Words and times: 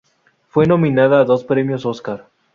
Fue 0.47 0.65
nominada 0.65 1.19
a 1.19 1.25
dos 1.25 1.43
Premios 1.43 1.85
Oscar. 1.85 2.27